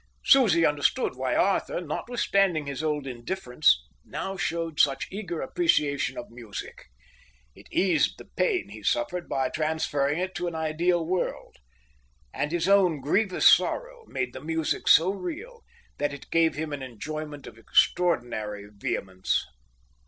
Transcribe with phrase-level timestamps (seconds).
[0.25, 6.85] Susie understood why Arthur, notwithstanding his old indifference, now showed such eager appreciation of music;
[7.53, 11.57] it eased the pain he suffered by transferring it to an ideal world,
[12.33, 15.61] and his own grievous sorrow made the music so real
[15.99, 19.45] that it gave him an enjoyment of extraordinary vehemence.